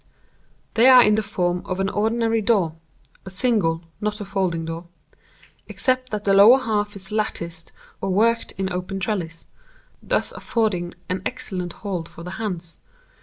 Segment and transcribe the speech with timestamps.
[0.73, 2.73] They are in the form of an ordinary door
[3.23, 4.87] (a single, not a folding door),
[5.67, 11.73] except that the lower half is latticed or worked in open trellis—thus affording an excellent
[11.85, 12.79] hold for the hands.